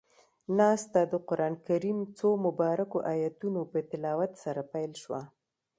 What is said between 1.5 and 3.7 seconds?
کريم څو مبارکو آیتونو